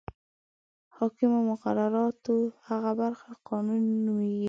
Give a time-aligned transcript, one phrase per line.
[0.97, 2.35] حاکمو مقرراتو
[2.67, 4.39] هغه برخه قانون نومیږي.